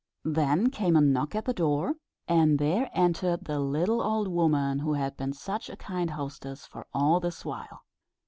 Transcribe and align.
Then 0.25 0.71
came 0.71 0.95
a 0.95 1.01
knock 1.01 1.35
at 1.35 1.45
the 1.45 1.53
door, 1.53 1.93
and 2.27 2.57
there 2.57 2.89
entered 2.91 3.45
the 3.45 3.59
little 3.59 4.01
old 4.01 4.27
woman, 4.27 4.79
who 4.79 4.93
had 4.93 5.15
been 5.15 5.31
such 5.31 5.69
a 5.69 5.75
kind 5.77 6.09
hostess 6.09 6.65
for 6.65 6.87
all 6.91 7.19
this 7.19 7.45
while. 7.45 7.83